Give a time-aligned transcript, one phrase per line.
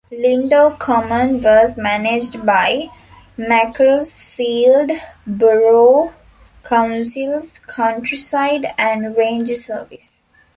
[0.11, 2.89] Lindow Common was managed by
[3.37, 4.89] Macclesfield
[5.27, 6.11] Borough
[6.63, 10.23] Council's Countryside and Ranger Service.